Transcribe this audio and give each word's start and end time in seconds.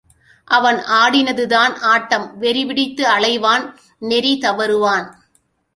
அவன் 0.47 0.79
ஆடினதுதான் 1.01 1.75
ஆட்டம் 1.81 2.27
வெறிபிடித்து 2.41 3.01
அலைவான் 3.01 3.65
நெறி 3.99 4.33
தவறுவான். 4.37 5.07